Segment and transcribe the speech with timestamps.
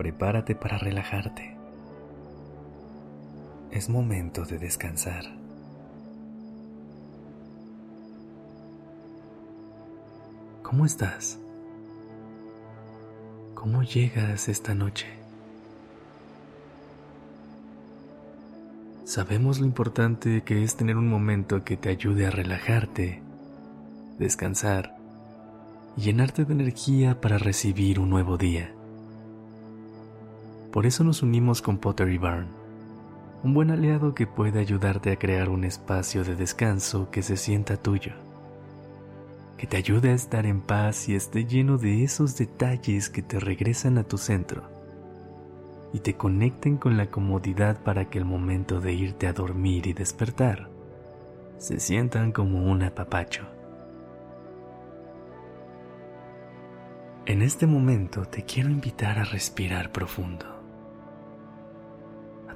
[0.00, 1.54] Prepárate para relajarte.
[3.70, 5.26] Es momento de descansar.
[10.62, 11.38] ¿Cómo estás?
[13.52, 15.06] ¿Cómo llegas esta noche?
[19.04, 23.20] Sabemos lo importante que es tener un momento que te ayude a relajarte,
[24.18, 24.96] descansar
[25.94, 28.74] y llenarte de energía para recibir un nuevo día.
[30.72, 32.48] Por eso nos unimos con Pottery Barn,
[33.42, 37.76] un buen aliado que puede ayudarte a crear un espacio de descanso que se sienta
[37.76, 38.12] tuyo
[39.60, 43.38] que te ayude a estar en paz y esté lleno de esos detalles que te
[43.38, 44.62] regresan a tu centro
[45.92, 49.92] y te conecten con la comodidad para que el momento de irte a dormir y
[49.92, 50.70] despertar
[51.58, 53.42] se sientan como un apapacho.
[57.26, 60.46] En este momento te quiero invitar a respirar profundo,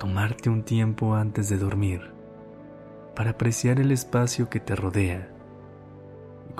[0.00, 2.10] tomarte un tiempo antes de dormir
[3.14, 5.28] para apreciar el espacio que te rodea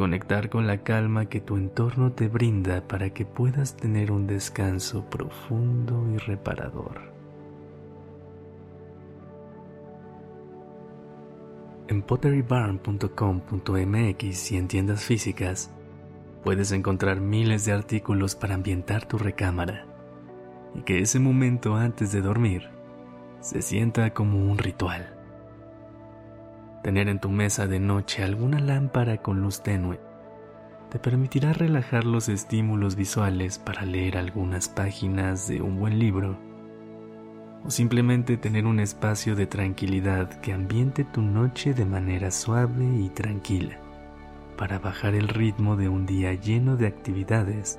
[0.00, 5.04] conectar con la calma que tu entorno te brinda para que puedas tener un descanso
[5.10, 7.10] profundo y reparador.
[11.88, 15.72] En potterybarn.com.mx y en tiendas físicas
[16.44, 19.86] puedes encontrar miles de artículos para ambientar tu recámara
[20.74, 22.70] y que ese momento antes de dormir
[23.40, 25.14] se sienta como un ritual.
[26.82, 30.00] Tener en tu mesa de noche alguna lámpara con luz tenue
[30.90, 36.36] te permitirá relajar los estímulos visuales para leer algunas páginas de un buen libro
[37.64, 43.08] o simplemente tener un espacio de tranquilidad que ambiente tu noche de manera suave y
[43.10, 43.78] tranquila
[44.56, 47.78] para bajar el ritmo de un día lleno de actividades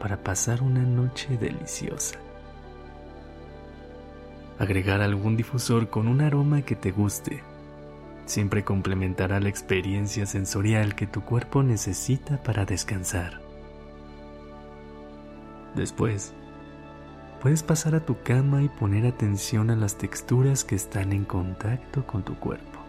[0.00, 2.18] para pasar una noche deliciosa.
[4.58, 7.42] Agregar algún difusor con un aroma que te guste
[8.26, 13.40] siempre complementará la experiencia sensorial que tu cuerpo necesita para descansar.
[15.74, 16.32] Después,
[17.40, 22.06] puedes pasar a tu cama y poner atención a las texturas que están en contacto
[22.06, 22.80] con tu cuerpo.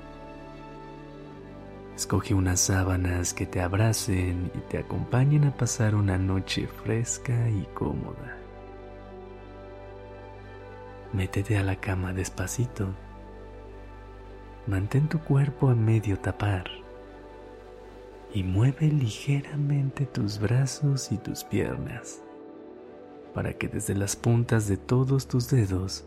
[1.96, 7.68] Escoge unas sábanas que te abracen y te acompañen a pasar una noche fresca y
[7.73, 8.43] cómoda.
[11.13, 12.88] Métete a la cama despacito
[14.66, 16.66] Mantén tu cuerpo a medio tapar
[18.34, 22.23] y mueve ligeramente tus brazos y tus piernas
[23.34, 26.03] para que desde las puntas de todos tus dedos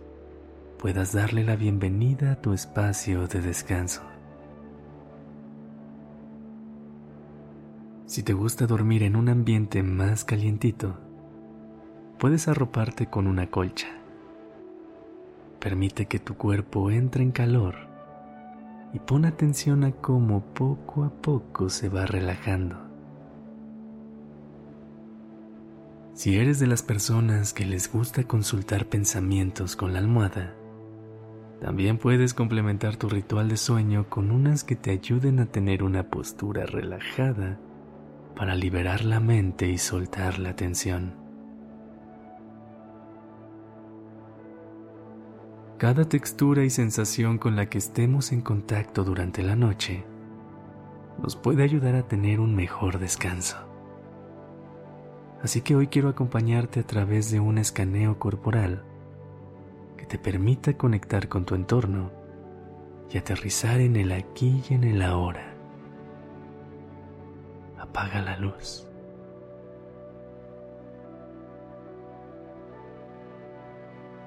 [0.79, 4.03] puedas darle la bienvenida a tu espacio de descanso.
[8.07, 10.99] Si te gusta dormir en un ambiente más calientito,
[12.19, 14.06] puedes arroparte con una colcha.
[15.61, 17.75] Permite que tu cuerpo entre en calor
[18.93, 22.77] y pon atención a cómo poco a poco se va relajando.
[26.15, 30.55] Si eres de las personas que les gusta consultar pensamientos con la almohada,
[31.61, 36.05] también puedes complementar tu ritual de sueño con unas que te ayuden a tener una
[36.05, 37.59] postura relajada
[38.35, 41.26] para liberar la mente y soltar la tensión.
[45.79, 50.07] Cada textura y sensación con la que estemos en contacto durante la noche
[51.23, 53.59] nos puede ayudar a tener un mejor descanso.
[55.43, 58.85] Así que hoy quiero acompañarte a través de un escaneo corporal
[59.99, 62.11] que te permita conectar con tu entorno
[63.11, 65.53] y aterrizar en el aquí y en el ahora.
[67.79, 68.86] Apaga la luz.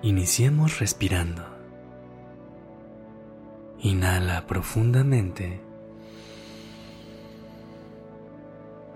[0.02, 1.44] Iniciemos respirando.
[3.80, 5.60] Inhala profundamente.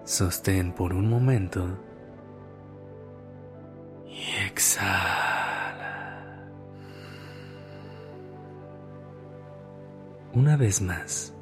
[0.06, 1.78] Sostén por un momento.
[4.08, 5.92] Y exhala.
[10.34, 11.34] Una vez más.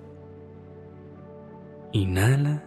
[1.92, 2.64] Inhala.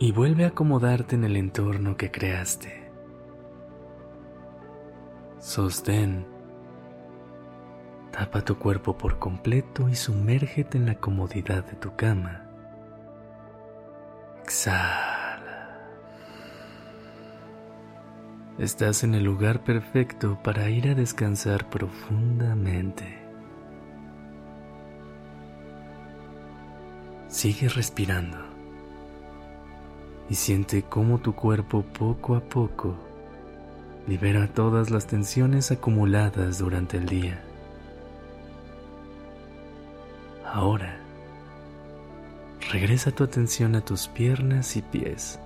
[0.00, 2.83] Y vuelve a acomodarte en el entorno que creaste
[5.54, 6.26] Sostén.
[8.10, 12.44] Tapa tu cuerpo por completo y sumérgete en la comodidad de tu cama.
[14.42, 15.78] Exhala.
[18.58, 23.16] Estás en el lugar perfecto para ir a descansar profundamente.
[27.28, 28.38] Sigue respirando
[30.28, 33.13] y siente cómo tu cuerpo poco a poco
[34.06, 37.42] libera todas las tensiones acumuladas durante el día.
[40.44, 41.00] Ahora,
[42.70, 45.40] regresa tu atención a tus piernas y pies.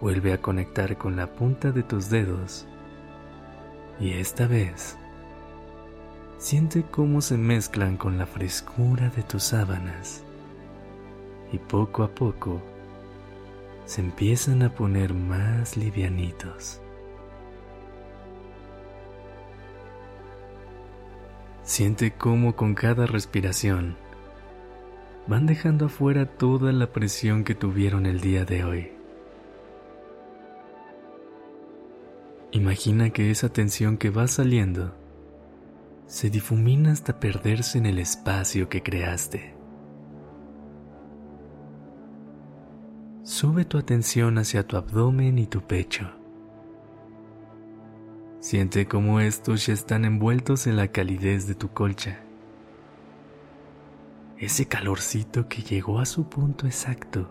[0.00, 2.66] Vuelve a conectar con la punta de tus dedos
[4.00, 4.96] y esta vez
[6.38, 10.24] siente cómo se mezclan con la frescura de tus sábanas
[11.52, 12.60] y poco a poco
[13.84, 16.80] se empiezan a poner más livianitos.
[21.62, 23.96] Siente cómo con cada respiración
[25.26, 28.92] van dejando afuera toda la presión que tuvieron el día de hoy.
[32.50, 34.94] Imagina que esa tensión que va saliendo
[36.06, 39.61] se difumina hasta perderse en el espacio que creaste.
[43.24, 46.10] Sube tu atención hacia tu abdomen y tu pecho.
[48.40, 52.18] Siente cómo estos ya están envueltos en la calidez de tu colcha.
[54.38, 57.30] Ese calorcito que llegó a su punto exacto,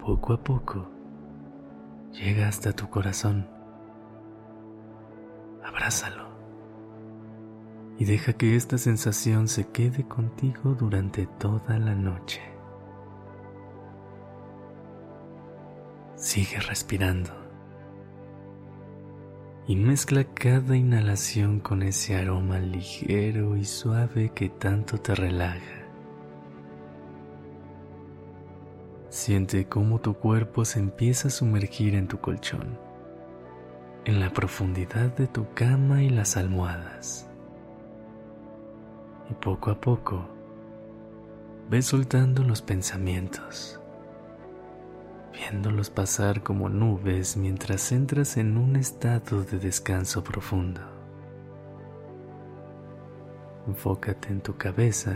[0.00, 0.90] poco a poco,
[2.12, 3.48] llega hasta tu corazón.
[5.64, 6.26] Abrázalo
[7.96, 12.47] y deja que esta sensación se quede contigo durante toda la noche.
[16.18, 17.30] Sigue respirando
[19.68, 25.86] y mezcla cada inhalación con ese aroma ligero y suave que tanto te relaja.
[29.10, 32.76] Siente cómo tu cuerpo se empieza a sumergir en tu colchón,
[34.04, 37.28] en la profundidad de tu cama y las almohadas.
[39.30, 40.28] Y poco a poco,
[41.70, 43.77] ves soltando los pensamientos
[45.38, 50.80] viéndolos pasar como nubes mientras entras en un estado de descanso profundo.
[53.66, 55.14] Enfócate en tu cabeza,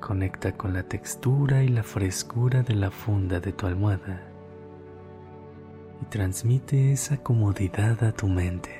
[0.00, 4.22] conecta con la textura y la frescura de la funda de tu almohada
[6.00, 8.70] y transmite esa comodidad a tu mente.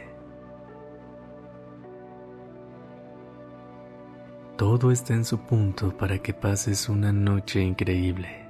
[4.56, 8.49] Todo está en su punto para que pases una noche increíble.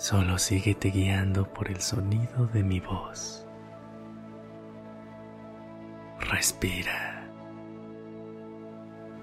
[0.00, 3.44] Solo síguete guiando por el sonido de mi voz.
[6.20, 7.28] Respira.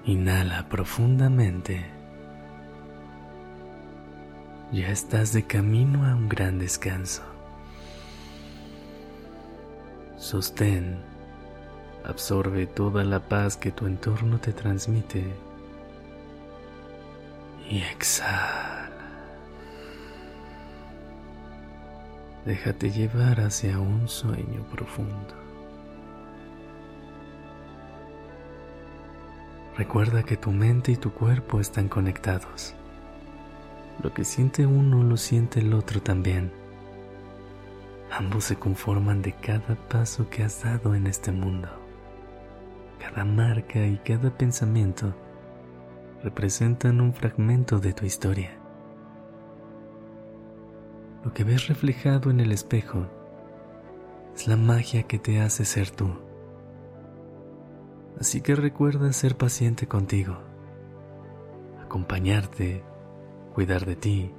[0.06, 1.84] Inhala profundamente.
[4.72, 7.24] Ya estás de camino a un gran descanso.
[10.16, 11.00] Sostén.
[12.06, 15.26] Absorbe toda la paz que tu entorno te transmite.
[17.68, 18.67] Y exhala.
[22.48, 25.36] Déjate llevar hacia un sueño profundo.
[29.78, 32.74] Recuerda que tu mente y tu cuerpo están conectados.
[34.02, 36.50] Lo que siente uno lo siente el otro también.
[38.12, 41.68] Ambos se conforman de cada paso que has dado en este mundo.
[42.98, 45.14] Cada marca y cada pensamiento
[46.24, 48.58] representan un fragmento de tu historia.
[51.28, 53.06] Lo que ves reflejado en el espejo
[54.34, 56.10] es la magia que te hace ser tú.
[58.18, 60.38] Así que recuerda ser paciente contigo,
[61.84, 62.82] acompañarte,
[63.54, 64.32] cuidar de ti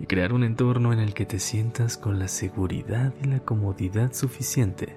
[0.00, 4.14] y crear un entorno en el que te sientas con la seguridad y la comodidad
[4.14, 4.96] suficiente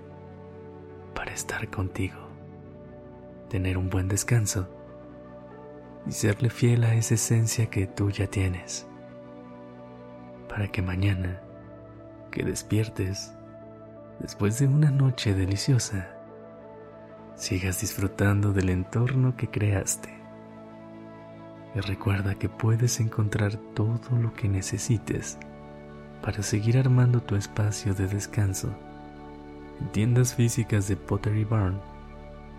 [1.14, 2.30] para estar contigo,
[3.50, 4.70] tener un buen descanso
[6.08, 8.87] y serle fiel a esa esencia que tú ya tienes
[10.58, 11.40] para que mañana,
[12.32, 13.32] que despiertes,
[14.20, 16.08] después de una noche deliciosa,
[17.36, 20.10] sigas disfrutando del entorno que creaste.
[21.76, 25.38] Y recuerda que puedes encontrar todo lo que necesites
[26.24, 28.76] para seguir armando tu espacio de descanso
[29.80, 31.80] en tiendas físicas de Pottery Barn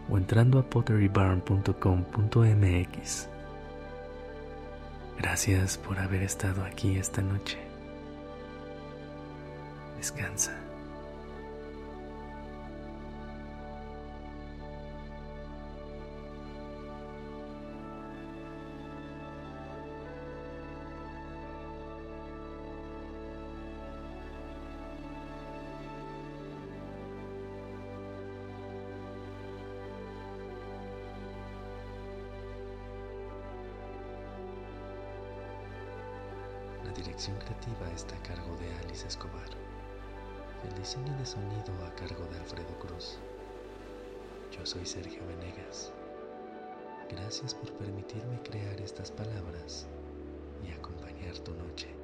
[0.09, 3.28] o entrando a potterybarn.com.mx.
[5.19, 7.68] Gracias por haber estado aquí esta noche.
[9.99, 10.52] Descansa.
[36.85, 39.68] La dirección creativa está a cargo de Alice Escobar.
[40.65, 43.19] El diseño de sonido a cargo de Alfredo Cruz.
[44.50, 45.93] Yo soy Sergio Venegas.
[47.09, 49.87] Gracias por permitirme crear estas palabras
[50.67, 51.98] y acompañar tu noche.